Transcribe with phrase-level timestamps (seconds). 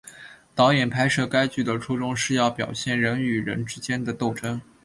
[0.55, 4.59] 导演拍摄该剧的初衷是要表现人与人之间的斗争。